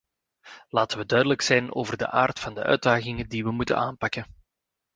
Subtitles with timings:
[0.69, 4.25] Laten we duidelijk zijn over de aard van de uitdagingen die we moeten aanpakken.